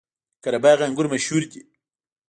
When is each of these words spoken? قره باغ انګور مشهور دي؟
قره 0.43 0.59
باغ 0.63 0.79
انګور 0.87 1.07
مشهور 1.13 1.43
دي؟ 1.51 1.61